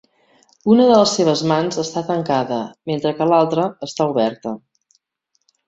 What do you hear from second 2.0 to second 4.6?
tancada, mentre que l'altra està oberta.